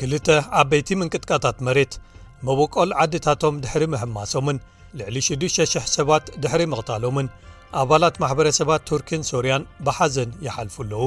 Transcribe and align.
ክልተ 0.00 0.34
ዓበይቲ 0.58 0.90
ምንቅጥቃታት 1.00 1.56
መሬት 1.66 1.92
መቦቆል 2.48 2.90
ዓዲታቶም 3.02 3.54
ድሕሪ 3.64 3.84
መህማሶምን 3.94 4.58
ልዕሊ 4.98 5.16
6,000 5.28 5.90
ሰባት 5.96 6.24
ድሕሪ 6.44 6.62
ምቕታሎምን 6.74 7.28
ኣባላት 7.82 8.14
ማሕበረሰባት 8.22 8.82
ቱርኪን 8.90 9.24
ሶርያን 9.32 9.68
ብሓዘን 9.88 10.30
የሓልፉ 10.46 10.76
ኣለዉ 10.86 11.02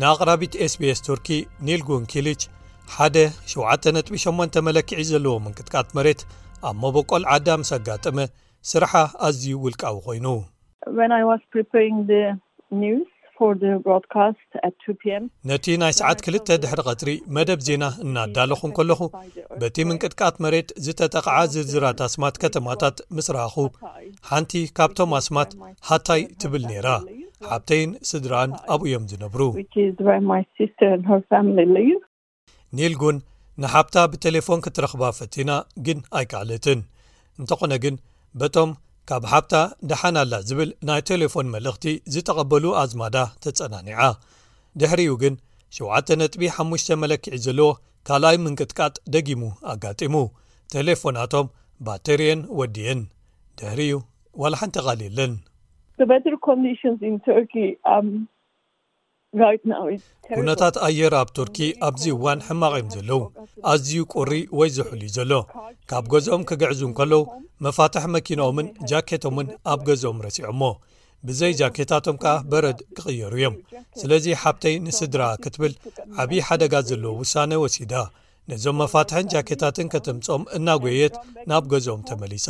ንኣቕራቢት 0.00 0.54
ስ 0.70 0.74
ቤስ 0.82 0.98
ቱርኪ 1.06 1.28
ኒል 1.66 1.80
ጉንኪልች 1.90 2.42
1 3.06 3.16
7 3.52 3.88
ጥቢ8ን 4.08 4.64
መለክዒ 4.66 5.00
ዘለዎም 5.10 5.42
ምንቅጥቃት 5.46 5.88
መሬት 5.96 6.20
ኣብ 6.68 6.76
መበቆል 6.84 7.24
ዓዳ 7.34 7.48
ምስ 7.60 7.70
ኣጋጠመ 7.78 8.18
ስራሓ 8.70 8.92
ኣዝዩ 9.28 9.48
ውልቃዊ 9.64 9.96
ኾይኑ 10.06 10.26
ነቲ 15.50 15.68
ናይ 15.82 15.92
ሰዓት 16.00 16.18
ክልተ 16.26 16.48
ድሕሪ 16.64 16.80
ቐትሪ 16.88 17.10
መደብ 17.38 17.60
ዜና 17.68 17.84
እናዳለኹን 18.06 18.74
ከለኹ 18.78 19.00
በቲ 19.62 19.76
ምንቅጥቃት 19.90 20.38
መሬት 20.46 20.68
ዝተጠቕዓ 20.86 21.36
ዝዝራት 21.54 22.00
ኣስማት 22.08 22.38
ከተማታት 22.44 23.02
ምስ 23.18 23.28
ረኹ 23.38 23.56
ሓንቲ 24.30 24.54
ካብቶም 24.78 25.14
ኣስማት 25.20 25.52
ሃታይ 25.90 26.22
ትብል 26.42 26.64
ነይራ 26.72 26.88
ሓብተይን 27.52 27.90
ስድራእን 28.10 28.52
ኣብኡዮም 28.74 29.04
ዝነብሩዩ 29.10 29.52
ኒል 32.78 32.94
ጉን 33.02 33.16
ንሓብታ 33.62 33.96
ብቴሌፎን 34.12 34.60
ክትረኽባ 34.64 35.02
ፈቲና 35.18 35.50
ግን 35.86 35.98
ኣይካኣልትን 36.18 36.80
እንተኾነ 37.40 37.72
ግን 37.84 37.94
በቶም 38.40 38.70
ካብ 39.10 39.24
ሓብታ 39.32 39.54
ደሓናላ 39.90 40.34
ዝብል 40.48 40.70
ናይ 40.88 41.00
ቴሌፎን 41.10 41.50
መልእኽቲ 41.54 41.86
ዝተቐበሉ 42.14 42.64
ኣዝማዳ 42.82 43.16
ተጸናኒዓ 43.44 44.00
ድሕሪኡ 44.80 45.12
ግን 45.22 45.36
7 45.78 46.12
ጥቢ5ሽ 46.32 46.86
መለክዒ 47.04 47.34
ዘለዎ 47.46 47.70
ካልኣይ 48.08 48.36
ምንቅጥቃጥ 48.44 48.94
ደጊሙ 49.14 49.42
ኣጋጢሙ 49.72 50.14
ቴሌፎናቶም 50.74 51.46
ባቴርየን 51.86 52.42
ወዲየን 52.60 53.00
ድሕሪዩ 53.60 53.94
ዋላሓንቲ 54.42 54.78
ቓልየለን 54.86 55.32
ኩነታት 60.36 60.74
um, 60.78 60.82
ኣየር 60.88 61.14
ኣብ 61.20 61.28
ቱርኪ 61.36 61.58
ኣብዚ 61.86 62.04
እዋን 62.16 62.40
ሕማቕ 62.48 62.72
እዮም 62.78 62.90
ዘለዉ 62.94 63.22
ኣዝዩ 63.72 63.94
ቁሪ 64.14 64.30
ወይ 64.58 64.68
ዝሕሉ 64.76 65.00
ዩ 65.06 65.10
ዘሎ 65.16 65.32
ካብ 65.90 66.04
ገዝኦም 66.12 66.42
ክግዕዙ 66.48 66.80
እን 66.88 66.92
ከለዉ 66.98 67.22
መፋትሕ 67.66 68.04
መኪኖኦምን 68.16 68.66
ጃኬቶምን 68.90 69.48
ኣብ 69.72 69.80
ገዝኦም 69.88 70.18
ረሲዑ 70.26 70.46
ሞ 70.60 70.70
ብዘይ 71.30 71.52
ጃኬታቶም 71.60 72.16
ከኣ 72.24 72.34
በረድ 72.52 72.78
ክቕየሩ 72.98 73.32
እዮም 73.40 73.56
ስለዚ 74.02 74.26
ሓብተይ 74.42 74.74
ንስድራ 74.86 75.22
ክትብል 75.46 75.72
ዓብዪ 76.24 76.38
ሓደጋ 76.48 76.74
ዘለዉ 76.90 77.12
ውሳነ 77.22 77.50
ወሲዳ 77.64 77.92
ነዞም 78.52 78.78
መፋትሕን 78.82 79.30
ጃኬታትን 79.32 79.90
ከተምፆኦም 79.94 80.42
እናጐየት 80.58 81.16
ናብ 81.50 81.64
ገዝኦም 81.74 82.02
ተመሊሳ 82.10 82.48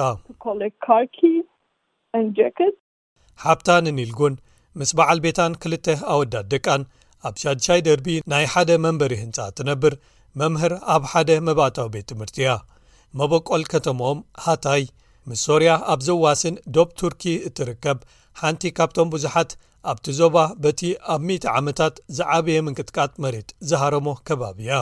ሓብታ 3.44 3.69
እኒል 3.91 4.12
ጉን 4.19 4.34
ምስ 4.78 4.91
በዓል 4.98 5.19
ቤታን 5.27 5.53
ክልተ 5.62 5.86
ኣወዳድ 6.12 6.47
ደቃን 6.53 6.82
ኣብ 7.28 7.34
ሻድሻይ 7.43 7.81
ደርቢ 7.87 8.06
ናይ 8.31 8.44
ሓደ 8.53 8.71
መንበሪ 8.84 9.12
ህንፃ 9.22 9.38
እትነብር 9.50 9.94
መምህር 10.41 10.72
ኣብ 10.94 11.03
ሓደ 11.12 11.31
መባእታዊ 11.48 11.88
ቤት 11.94 12.06
ትምህርቲ 12.10 12.37
እያ 12.43 12.50
መበቆል 13.19 13.62
ከተሞኦም 13.72 14.19
ሃታይ 14.44 14.82
ምስ 15.28 15.41
ሶርያ 15.47 15.71
ኣብ 15.93 16.00
ዘዋስን 16.09 16.56
ዶብ 16.75 16.88
ቱርኪ 17.00 17.22
እትርከብ 17.48 17.98
ሓንቲ 18.41 18.62
ካብቶም 18.78 19.09
ብዙሓት 19.15 19.50
ኣብቲ 19.91 20.06
ዞባ 20.21 20.37
በቲ 20.65 20.81
ኣብ 21.15 21.21
ሚ0ቲ 21.28 21.44
ዓመታት 21.59 21.94
ዝዓብየ 22.16 22.56
ምንቅትቃት 22.66 23.12
መሬት 23.25 23.48
ዝሃረሞ 23.71 24.09
ከባቢ 24.28 24.59
እያ 24.66 24.77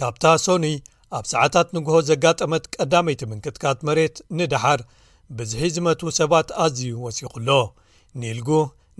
ካብታ 0.00 0.24
ሶኒይ 0.46 0.76
ኣብ 1.18 1.24
ሰዓታት 1.32 1.68
ንግሆ 1.76 1.96
ዘጋጠመት 2.10 2.64
ቀዳመይቲ 2.76 3.22
ምንቅትቃት 3.32 3.80
መሬት 3.90 4.16
ንድሓር 4.40 4.82
ብዝሒዝመት 5.38 6.00
ሰባት 6.20 6.48
ኣዝዩ 6.64 6.92
ወሲኹኣሎ 7.06 7.50
ኒኢልጉ 8.20 8.48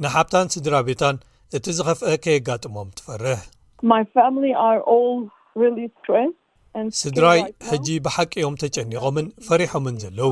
ንሓብታን 0.03 0.47
ስድራ 0.55 0.75
ቤታን 0.89 1.17
እቲ 1.57 1.65
ዝኸፍአ 1.79 2.13
ከየጋጥሞም 2.25 2.89
ትፈርሕ 2.99 3.41
ስድራይ 7.01 7.41
ሕጂ 7.71 7.87
ብሓቂ 8.07 8.33
ኦም 8.49 8.55
ተጨኒቖምን 8.63 9.27
ፈሪሖምን 9.47 9.97
ዘለዉ 10.03 10.31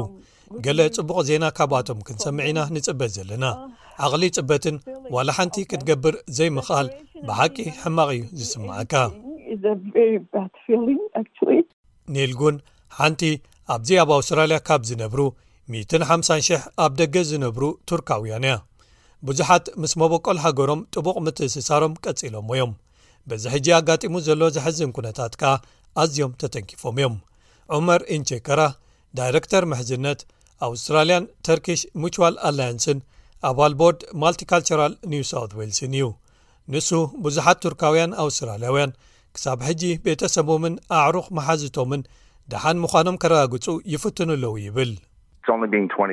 ገለ 0.65 0.81
ጽቡቕ 0.97 1.19
ዜና 1.31 1.45
ካባኣቶም 1.59 1.99
ክንሰምዕ 2.07 2.45
ኢና 2.51 2.61
ንጽበት 2.77 3.11
ዘለና 3.17 3.45
ዓቕሊ 4.07 4.25
ጽበትን 4.37 4.77
ዋላ 5.15 5.29
ሓንቲ 5.39 5.57
ክትገብር 5.71 6.15
ዘይምኽኣል 6.39 6.89
ብሓቂ 7.29 7.57
ሕማቕ 7.83 8.09
እዩ 8.17 8.23
ዝስማዐካ 8.41 8.95
ኒልጉን 12.17 12.57
ሓንቲ 13.01 13.23
ኣብዚ 13.75 13.91
ኣብ 14.05 14.11
ኣውስትራልያ 14.19 14.59
ካብ 14.71 14.83
ዝነብሩ 14.91 15.21
1500 15.83 16.59
ኣብ 16.87 16.93
ደገ 17.03 17.15
ዝነብሩ 17.31 17.63
ቱርካውያን 17.91 18.45
እያ 18.51 18.55
ብዙሓት 19.29 19.67
ምስ 19.83 19.93
መበቆል 20.01 20.39
ሃገሮም 20.45 20.81
ጥቡቕ 20.95 21.17
ምትእስሳሮም 21.25 21.97
ቀጺሎምዎዮም 22.05 22.73
በዚ 23.31 23.45
ሕጂ 23.55 23.67
ኣጋጢሙ 23.79 24.15
ዘሎ 24.27 24.43
ዘሕዝን 24.57 24.93
ኩነታት 24.97 25.33
ከኣ 25.41 25.51
ኣዝዮም 26.03 26.33
ተተንኪፎም 26.41 26.97
እዮም 27.01 27.17
ዑመር 27.79 28.03
ኢንቸከራ 28.17 28.61
ዳይረክተር 29.19 29.65
ምሕዝነት 29.73 30.21
ኣውስትራልያን 30.69 31.25
ተርኪሽ 31.49 31.81
ሙትዋል 32.03 32.35
ኣላያንስን 32.49 32.99
ኣባል 33.51 33.75
ቦርድ 33.83 34.01
ማልቲካልቸራል 34.23 34.95
ኒውሳውት 35.13 35.53
ዌልስን 35.61 35.93
እዩ 35.99 36.09
ንሱ 36.73 36.89
ብዙሓት 37.27 37.61
ቱርካውያን 37.65 38.17
ኣውስትራልያውያን 38.25 38.97
ክሳብ 39.37 39.59
ሕጂ 39.69 39.83
ቤተ 40.09 40.23
ሰቦምን 40.37 40.75
ኣዕሩኽ 41.03 41.29
መሓዚቶምን 41.39 42.03
ደሓን 42.55 42.81
ምዃኖም 42.85 43.21
ከረጋግጹ 43.25 43.67
ይፍትኑኣለዉ 43.95 44.55
ይብል 44.67 44.93
2ልዕሊ 45.49 46.11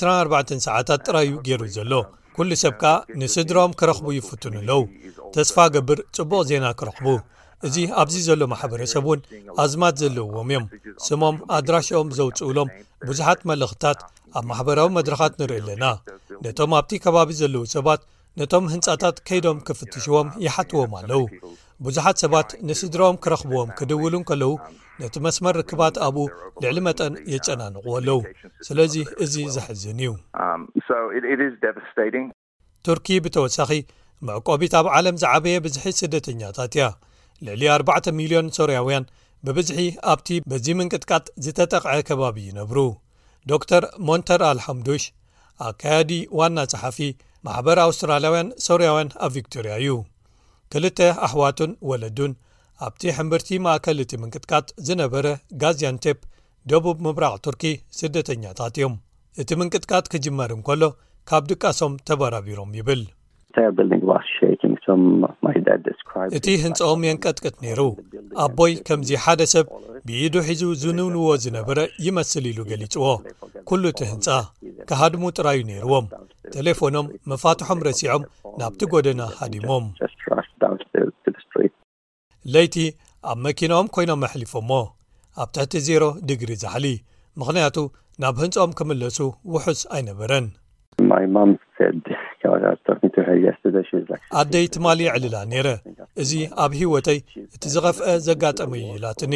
24 0.00 0.54
ሰዓታት 0.66 1.00
ጥራይዩ 1.06 1.32
ገይሩ 1.46 1.62
ዘሎ 1.76 1.92
ኩሉ 2.36 2.50
ሰብ 2.62 2.74
ከዓ 2.82 2.94
ንስድሮኦም 3.20 3.72
ክረኽቡ 3.80 4.06
ይፍትኑኣለዉ 4.16 4.80
ተስፋ 5.34 5.56
ገብር 5.74 5.98
ፅቡቕ 6.18 6.40
ዜና 6.50 6.64
ክረኽቡ 6.80 7.06
እዚ 7.66 7.76
ኣብዚ 8.00 8.14
ዘሎ 8.28 8.40
ማሕበረሰብ 8.52 9.04
እውን 9.08 9.20
ኣዝማት 9.62 9.94
ዘለውዎም 10.02 10.48
እዮም 10.52 10.64
ስሞም 11.06 11.36
ኣድራሽኦም 11.58 12.08
ዘውፅኡሎም 12.18 12.68
ብዙሓት 13.10 13.40
መለእኽትታት 13.50 14.00
ኣብ 14.38 14.44
ማሕበራዊ 14.50 14.88
መድረኻት 14.98 15.32
ንርኢ 15.42 15.58
ኣለና 15.62 15.84
ነቶም 16.46 16.72
ኣብቲ 16.80 16.90
ከባቢ 17.04 17.30
ዘለዉ 17.42 17.62
ሰባት 17.76 18.02
ነቶም 18.40 18.64
ህንጻታት 18.72 19.16
ከይዶም 19.28 19.60
ክፍትሽዎም 19.68 20.28
ይሓትዎም 20.46 20.92
ኣለው 21.00 21.22
ብዙሓት 21.86 22.16
ሰባት 22.24 22.50
ንስድሮኦም 22.68 23.16
ክረኽብዎም 23.26 23.70
ክድውሉን 23.78 24.26
ከለዉ 24.30 24.50
ነቲ 25.02 25.14
መስመር 25.24 25.54
ርክባት 25.60 25.94
ኣብኡ 26.04 26.22
ልዕሊ 26.62 26.78
መጠን 26.88 27.14
የጸናንቑ 27.32 27.84
ኣለው 27.98 28.20
ስለዚ 28.68 28.94
እዚ 29.24 29.34
ዘሕዝን 29.56 29.98
እዩ 30.02 30.10
um, 30.42 30.62
ቱርኪ 32.86 33.06
ብተወሳኺ 33.24 33.70
መዕቆቢት 34.28 34.74
ኣብ 34.80 34.86
ዓለም 34.96 35.16
ዝዓበየ 35.22 35.56
ብዝሒት 35.64 35.96
ስደተኛታት 36.02 36.72
እያ 36.78 36.86
ልዕሊ 37.48 37.62
4 37.76 37.98
0ልዮን 38.18 38.46
ሰርያውያን 38.58 39.04
ብብዝሒ 39.46 39.80
ኣብቲ 40.12 40.28
በዚ 40.50 40.66
ምንቅጥቃጽ 40.78 41.26
ዝተጠቕዐ 41.46 41.96
ከባቢ 42.08 42.36
ይነብሩ 42.50 42.78
ዶክር 43.50 43.82
ሞንተር 44.08 44.42
ኣልሓምዱሽ 44.50 45.02
ኣካያዲ 45.68 46.12
ዋና 46.38 46.58
ጸሓፊ 46.72 46.98
ማሕበሪ 47.48 47.78
ኣውስትራልያውያን 47.88 48.48
ሶርያውያን 48.68 49.10
ኣብ 49.26 49.32
ቪክቶርያ 49.38 49.74
እዩ 49.82 49.90
2ልተ 50.76 50.98
ኣሕዋቱን 51.28 51.72
ወለዱን 51.90 52.32
ኣብቲ 52.84 53.02
ሕምርቲ 53.18 53.48
ማእከል 53.64 53.98
እቲ 54.02 54.12
ምንቅጥቃት 54.22 54.66
ዝነበረ 54.86 55.26
ጋዝያንቴፕ 55.62 56.18
ደቡብ 56.70 56.96
ምብራቕ 57.06 57.34
ቱርኪ 57.44 57.64
ስደተኛታት 57.98 58.74
እዮም 58.78 58.94
እቲ 59.42 59.50
ምንቅጥቃጥ 59.60 60.04
ክጅመር 60.12 60.50
እንከሎ 60.56 60.82
ካብ 61.30 61.44
ድቃሶም 61.52 61.92
ተበራቢሮም 62.08 62.70
ይብል 62.78 63.02
እቲ 66.38 66.46
ህንጻኦም 66.64 67.04
የንቀጥቅጥ 67.06 67.54
ነይሩ 67.64 67.80
ኣቦይ 68.44 68.72
ከምዚ 68.88 69.10
ሓደ 69.24 69.42
ሰብ 69.54 69.66
ብኢዱ 70.08 70.34
ሒዙ 70.48 70.62
ዝንውንዎ 70.82 71.30
ዝነበረ 71.44 71.78
ይመስል 72.06 72.44
ኢሉ 72.50 72.58
ገሊጽዎ 72.70 73.04
ኵሉ 73.70 73.84
እቲ 73.92 74.00
ህንጻ 74.12 74.28
ካሃድሙ 74.90 75.22
ጥራይዩ 75.38 75.62
ነይርዎም 75.70 76.06
ቴሌፎኖም 76.56 77.08
መፋትሖም 77.32 77.84
ረሲዖም 77.88 78.24
ናብቲ 78.62 78.82
ጐደና 78.92 79.22
ሃዲሞም 79.40 79.86
ለይቲ 82.54 82.76
ኣብ 83.30 83.38
መኪኖኦም 83.46 83.86
ኮይኖም 83.94 84.20
ኣሕሊፎሞ 84.26 84.70
ኣብ 85.42 85.48
ትሕቲ 85.54 85.72
0ሮ 85.86 86.04
ድግሪ 86.28 86.50
ዛሕሊ 86.62 86.86
ምኽንያቱ 87.40 87.76
ናብ 88.22 88.36
ህንፆኦም 88.42 88.70
ክምለሱ 88.78 89.18
ውሑስ 89.54 89.80
ኣይነበረን 89.96 90.46
ኣደይ 94.40 94.66
ትማሊ 94.74 95.00
ይዕልላ 95.06 95.36
ነይረ 95.52 95.68
እዚ 96.24 96.32
ኣብ 96.64 96.72
ህይወተይ 96.80 97.18
እቲ 97.54 97.62
ዝኸፍአ 97.74 98.14
ዘጋጠመ 98.26 98.70
ዩኢላትኒ 98.82 99.34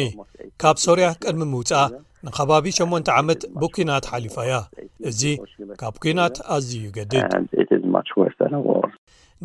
ካብ 0.63 0.77
ሶርያ 0.85 1.07
ቅድሚ 1.23 1.43
ምውፃእ 1.53 1.89
ንኸባቢ 2.27 2.65
8ን 2.77 3.05
ዓመት 3.19 3.41
ብኲናት 3.63 4.05
ሓሊፋያ 4.11 4.53
እዚ 5.11 5.21
ካብ 5.81 5.95
ኲናት 6.05 6.35
ኣዝዩገድድ 6.57 7.13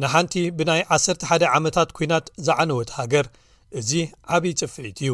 ንሓንቲ 0.02 0.34
ብናይ 0.56 0.80
ዓሰርተ 0.94 1.22
ሓደ 1.32 1.42
ዓመታት 1.58 1.88
ኩናት 1.98 2.24
ዝዓነወት 2.46 2.90
ሃገር 3.00 3.26
እዚ 3.80 3.90
ዓብዪ 4.36 4.52
ጽፍዒት 4.60 4.98
እዩ 5.04 5.10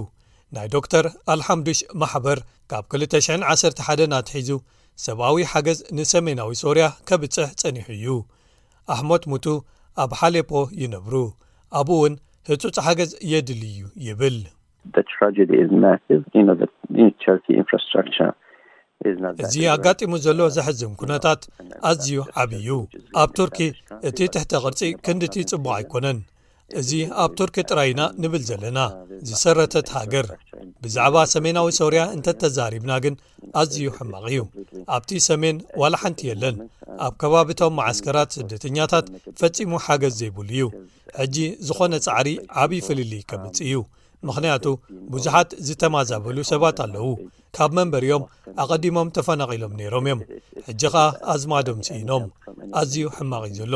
ናይ 0.56 0.66
ዶ 0.72 0.76
ተር 0.92 1.06
ኣልሓምዱሽ 1.34 1.78
ማሕበር 2.00 2.38
ካብ 2.70 2.84
211 2.96 4.16
ኣትሒዙ 4.18 4.50
ሰብኣዊ 5.04 5.36
ሓገዝ 5.52 5.78
ንሰሜናዊ 5.98 6.50
ሶርያ 6.62 6.86
ከብጽሕ 7.08 7.48
ጸኒሑ 7.60 7.88
እዩ 7.96 8.06
ኣሕሞት 8.94 9.24
ሙቱ 9.32 9.46
ኣብ 10.02 10.10
ሓሌፖ 10.20 10.50
ይነብሩ 10.82 11.14
ኣብኡ 11.80 11.98
እውን 11.98 12.14
ህጹጽ 12.50 12.76
ሓገዝ 12.86 13.10
የድል 13.32 13.62
እዩ 13.72 13.80
ይብል 14.06 14.36
እዚ 19.52 19.56
ኣጋጢሙ 19.74 20.12
ዘሎ 20.24 20.40
ዘሕዝም 20.56 20.92
ኩነታት 21.00 21.40
ኣዝዩ 21.88 22.14
ዓብይዩ 22.42 22.70
ኣብ 23.22 23.30
ቱርኪ 23.38 23.58
እቲ 24.08 24.18
ትሕተ 24.34 24.52
ቕርጺ 24.64 24.80
ክንዲ 25.06 25.22
ቲ 25.34 25.44
ጽቡቕ 25.50 25.68
ኣይኮነን 25.78 26.18
እዚ 26.80 26.90
ኣብ 27.22 27.30
ቱርኪ 27.38 27.56
ጥራይና 27.70 28.02
ንብል 28.22 28.42
ዘለና 28.48 28.78
ዝሰረተት 29.28 29.88
ሃገር 29.96 30.26
ብዛዕባ 30.82 31.14
ሰሜናዊ 31.32 31.68
ሶርያ 31.78 32.02
እንተተዛሪብና 32.16 32.92
ግን 33.04 33.14
ኣዝዩ 33.60 33.84
ሕማቕ 33.96 34.24
እዩ 34.30 34.40
ኣብቲ 34.96 35.10
ሰሜን 35.28 35.56
ዋላ 35.80 35.94
ሓንቲ 36.02 36.20
የለን 36.30 36.56
ኣብ 37.06 37.12
ከባቢቶም 37.22 37.74
ማዓስከራት 37.78 38.30
ስደተኛታት 38.36 39.06
ፈፂሙ 39.40 39.72
ሓገዝ 39.86 40.14
ዘይብሉ 40.20 40.48
እዩ 40.56 40.68
ሕጂ 41.20 41.36
ዝኾነ 41.68 41.92
ፃዕሪ 42.06 42.28
ዓብዪ 42.62 42.80
ፍልል 42.88 43.12
ከምፅ 43.32 43.58
እዩ 43.68 43.76
ምክንያቱ 44.28 44.64
ብዙሓት 45.12 45.50
ዝተማዘበሉ 45.68 46.36
ሰባት 46.52 46.76
ኣለዉ 46.84 47.06
ካብ 47.56 47.70
መንበሪኦም 47.78 48.24
ኣቐዲሞም 48.62 49.08
ተፈናቒሎም 49.16 49.72
ነይሮም 49.78 50.04
እዮም 50.08 50.20
ሕጂ 50.66 50.82
ኸዓ 50.94 51.06
ኣዝማዶምሲኢኖም 51.32 52.24
ኣዝዩ 52.80 53.06
ሕማቕ 53.16 53.42
እዩ 53.50 53.56
ዘሎ 53.62 53.74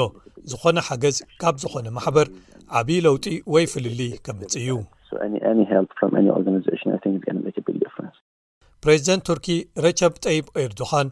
ዝኾነ 0.51 0.79
ሓገዝ 0.89 1.17
ካብ 1.41 1.55
ዝኾነ 1.63 1.87
ማሕበር 1.97 2.27
ዓብዪ 2.81 2.97
ለውጢ 3.07 3.27
ወይ 3.55 3.65
ፍልል 3.73 4.01
ከምጽእ 4.27 4.63
እዩ 4.63 4.79
ፕሬዚደንት 8.85 9.25
ቱርኪ 9.29 9.47
ረቸብ 9.85 10.13
ጠይብ 10.25 10.47
ኤርዶኻን 10.65 11.09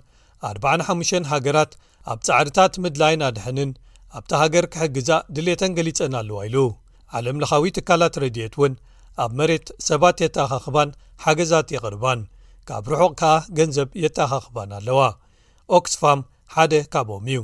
45 0.49 1.29
ሃገራት 1.33 1.73
ኣብ 2.13 2.19
ጻዕሪታት 2.27 2.73
ምድላይ 2.85 3.15
ን 3.21 3.25
ድሐንን 3.37 3.71
ኣብቲ 4.19 4.31
ሃገር 4.43 4.67
ክሕግዛ 4.73 5.11
ድልተን 5.37 5.73
ገሊጸን 5.79 6.15
ኣለዋ 6.21 6.39
ኢሉ 6.49 6.57
ዓለምለኻዊ 7.19 7.65
ትካላት 7.77 8.15
ረድኤት 8.25 8.55
እውን 8.59 8.75
ኣብ 9.25 9.33
መሬት 9.41 9.67
ሰባት 9.89 10.19
የተኻኽባን 10.25 10.91
ሓገዛት 11.25 11.69
ይቕርባን 11.77 12.21
ካብ 12.71 12.85
ርሑቕ 12.93 13.13
ከኣ 13.21 13.33
ገንዘብ 13.61 13.89
የተኻኽባን 14.05 14.71
ኣለዋ 14.79 15.01
ኦክስፋም 15.79 16.21
ሓደ 16.57 16.73
ካብኦም 16.95 17.27
እዩ 17.33 17.41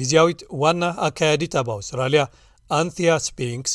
ግዜያዊት 0.00 0.40
ዋና 0.64 0.82
ኣካያዲት 1.08 1.54
ኣብ 1.62 1.68
ኣውስትራልያ 1.78 2.22
ኣንያ 2.80 3.10
ስፒንክስ 3.28 3.72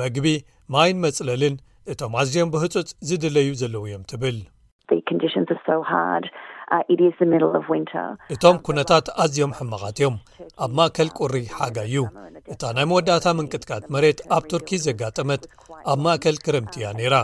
መግቢ 0.00 0.26
ማይን 0.74 0.98
መፅለልን 1.04 1.54
እቶም 1.92 2.12
ኣዝዮም 2.20 2.50
ብህፁፅ 2.54 2.88
ዝድለዩ 3.08 3.50
ዘለው 3.60 3.82
እዮም 3.88 4.02
ትብል 4.10 4.36
uh, 4.42 6.10
እቶም 8.34 8.56
ኩነታት 8.66 9.06
ኣዝዮም 9.24 9.52
ሕመቓት 9.60 9.96
እዮም 10.00 10.16
ኣብ 10.66 10.70
ማእከል 10.80 11.08
ቁሪ 11.20 11.36
ሓጋ 11.58 11.76
እዩ 11.88 11.96
እታ 12.54 12.62
ናይ 12.78 12.86
መወዳእታ 12.90 13.26
ምንቅትቃት 13.38 13.84
መሬት 13.96 14.20
ኣብ 14.36 14.42
ቱርኪ 14.52 14.70
ዘጋጠመት 14.86 15.42
ኣብ 15.92 15.98
ማእከል 16.06 16.38
ክረምቲ 16.44 16.74
እያ 16.82 16.88
ነይራ 16.98 17.16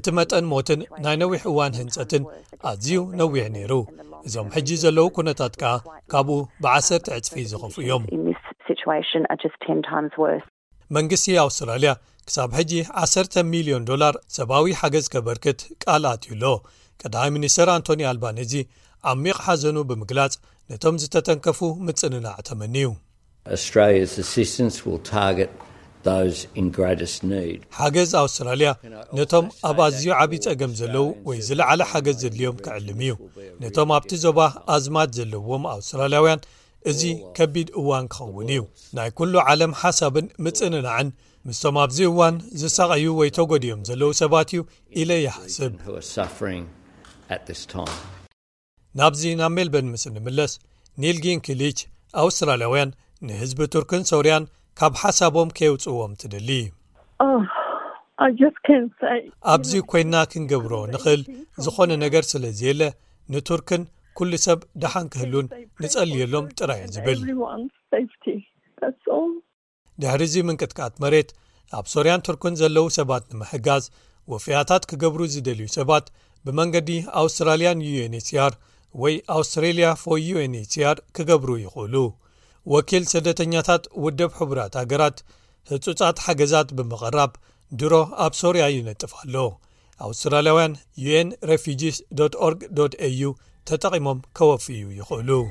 እቲ 0.00 0.06
መጠን 0.20 0.48
ሞትን 0.52 0.80
ናይ 1.06 1.16
ነዊሕ 1.24 1.40
እዋን 1.52 1.76
ህንፀትን 1.80 2.24
ኣዝዩ 2.72 3.00
ነዊዕ 3.20 3.46
ነይሩ 3.58 3.72
እዞም 4.28 4.50
ሕጂ 4.56 4.68
ዘለው 4.86 5.08
ኩነታት 5.18 5.54
ከዓ 5.62 5.74
ካብኡ 6.14 6.38
ብዓሰርተ 6.64 7.06
ዕፅፊ 7.20 7.36
ዝኽፉ 7.52 7.74
እዮም 7.86 8.04
መንግስቲ 10.96 11.28
ኣውስትራልያ 11.44 11.90
ክሳብ 12.28 12.50
ሕጂ 12.58 12.72
1ሰ 13.02 13.34
ሚሊዮን 13.54 13.86
ዶላር 13.90 14.14
ሰብዊ 14.36 14.66
ሓገዝ 14.80 15.06
ከበርክት 15.14 15.60
ቃል 15.84 16.04
ኣትዩኣሎ 16.12 16.52
ቀዳማይ 17.02 17.30
ሚኒስተር 17.36 17.68
ኣንቶኒ 17.76 18.02
ኣልባነእዚ 18.12 18.54
ዓብሚቕ 19.12 19.36
ሓዘኑ 19.46 19.76
ብምግላጽ 19.90 20.34
ነቶም 20.72 20.96
ዝተተንከፉ 21.02 21.58
ምጽንናዕ 21.86 22.36
ተመኒ 22.48 22.74
ዩ 22.86 22.90
ሓገዝ 27.78 28.10
ኣውስትራልያ 28.22 28.70
ነቶም 29.18 29.46
ኣብ 29.68 29.78
ኣዝዩ 29.86 30.06
ዓብዪ 30.22 30.38
ጸገም 30.46 30.72
ዘለው 30.80 31.06
ወይ 31.28 31.38
ዝለዕለ 31.48 31.80
ሓገዝ 31.92 32.16
ዘድልዮም 32.22 32.56
ክዕልም 32.64 33.00
እዩ 33.04 33.14
ነቶም 33.62 33.90
ኣብቲ 33.98 34.10
ዞባ 34.24 34.38
ኣዝማት 34.74 35.10
ዘለዎም 35.18 35.64
ኣውስትራልያውያን 35.74 36.40
እዚ 36.90 37.02
ከቢድ 37.36 37.68
እዋን 37.80 38.06
ክኸውን 38.14 38.48
እዩ 38.54 38.60
ናይ 38.96 39.08
ኩሉ 39.18 39.32
ዓለም 39.50 39.72
ሓሳብን 39.80 40.26
ምፅንናዕን 40.44 41.08
ምስቶም 41.48 41.76
ኣብዚ 41.84 41.98
እዋን 42.10 42.34
ዝሳቐዩ 42.62 43.04
ወይ 43.20 43.30
ተጎዲዮም 43.36 43.80
ዘለው 43.88 44.10
ሰባት 44.20 44.50
እዩ 44.54 44.60
ኢለ 45.02 45.10
ይሓስብ 45.26 45.72
ናብዚ 49.00 49.22
ናብ 49.40 49.52
ሜልበርን 49.56 49.88
ምስ 49.94 50.04
ንምለስ 50.16 50.52
ኒልጊንክሊች 51.04 51.78
ኣውስትራልያውያን 52.24 52.94
ንህዝቢ 53.28 53.58
ቱርክን 53.74 54.02
ሶርያን 54.10 54.44
ካብ 54.78 54.92
ሓሳቦም 55.02 55.48
ከየውፅዎም 55.56 56.12
ትደሊ 56.20 56.50
ኣብዚ 59.52 59.72
ኮይንና 59.90 60.16
ክንገብሮ 60.32 60.74
ንኽእል 60.92 61.22
ዝኾነ 61.66 61.90
ነገር 62.06 62.24
ስለዝየለ 62.32 62.82
ንቱርክን 63.32 63.82
ኩሉ 64.18 64.34
ሰብ 64.46 64.60
ደሓን 64.82 65.06
ክህሉን 65.12 65.46
ንጸልየሎም 65.82 66.44
ጥራይዩ 66.58 66.84
ዚብል 66.96 67.18
ድሕሪዚ 70.02 70.34
ምንቅትቃት 70.48 70.94
መሬት 71.02 71.30
ኣብ 71.78 71.86
ሶርያን 71.92 72.24
ትርኩን 72.26 72.54
ዘለዉ 72.60 72.86
ሰባት 72.98 73.24
ንምሕጋዝ 73.32 73.84
ወፍያታት 74.32 74.82
ኪገብሩ 74.90 75.20
ዝደልዩ 75.34 75.66
ሰባት 75.78 76.06
ብመንገዲ 76.46 76.90
ኣውስትራልያን 77.22 77.78
uንhሲr 78.04 78.52
ወይኣውስትራልያ 79.02 79.86
ፎ 80.02 80.16
unhሲr 80.44 80.96
ኪገብሩ 81.16 81.50
ይኽእሉ 81.64 81.94
ወኪል 82.74 83.04
ስደተኛታት 83.14 83.84
ውድብ 84.04 84.30
ሕቡራት 84.40 84.74
ሃገራት 84.80 85.16
ህጹጻት 85.70 86.16
ሓገዛት 86.26 86.68
ብምቐራብ 86.76 87.32
ድሮ 87.80 87.94
ኣብ 88.24 88.32
ሶርያ 88.42 88.64
ይነጥፍኣሎ 88.76 89.36
ኣውስትራልያውያን 90.08 90.74
ዩn 91.08 91.28
ሬፉጂs 91.50 91.96
org 92.46 92.60
au 93.06 93.32
ttkimo 93.64 94.20
kوafiu 94.36 94.90
yhlo 94.90 95.48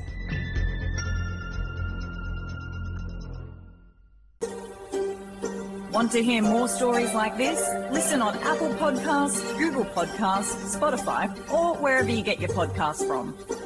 want 5.92 6.12
to 6.12 6.22
hear 6.22 6.42
more 6.42 6.68
stories 6.68 7.12
like 7.14 7.36
this 7.36 7.58
listen 7.92 8.22
on 8.22 8.34
apple 8.52 8.72
podcasts 8.78 9.42
google 9.58 9.84
podcasts 9.98 10.76
spotify 10.76 11.26
or 11.54 11.74
wherever 11.82 12.08
you 12.10 12.22
get 12.22 12.38
your 12.40 12.50
podcast 12.54 13.04
from 13.06 13.63